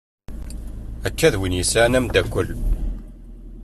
[1.07, 2.47] Akka i d win yesɛan amddakel.